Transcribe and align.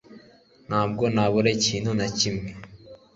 ntabwo 0.67 1.03
nabura 1.13 1.49
ikintu 1.57 1.91
na 1.99 2.07
kimwe 2.17 2.49